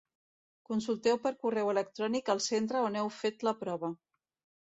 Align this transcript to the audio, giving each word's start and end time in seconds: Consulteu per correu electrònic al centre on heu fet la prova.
Consulteu 0.69 1.19
per 1.25 1.31
correu 1.45 1.69
electrònic 1.73 2.31
al 2.35 2.41
centre 2.45 2.81
on 2.87 2.97
heu 3.03 3.11
fet 3.19 3.47
la 3.49 3.55
prova. 3.61 3.93